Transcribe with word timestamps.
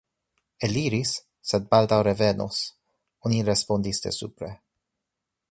Eliris, 0.67 1.11
sed 1.49 1.67
baldaŭ 1.75 1.99
revenos, 2.07 2.63
oni 3.31 3.45
respondis 3.53 4.03
de 4.07 4.17
supre. 4.19 4.53